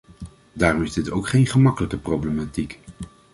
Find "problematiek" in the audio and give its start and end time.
1.97-2.79